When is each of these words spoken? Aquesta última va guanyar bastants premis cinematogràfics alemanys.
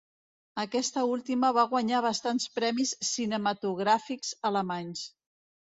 Aquesta 0.61 1.03
última 1.09 1.51
va 1.57 1.65
guanyar 1.75 2.01
bastants 2.07 2.49
premis 2.57 2.97
cinematogràfics 3.11 4.37
alemanys. 4.53 5.07